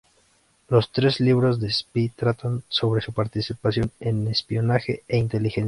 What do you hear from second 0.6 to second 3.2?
Los tres libros de Spy tratan sobre su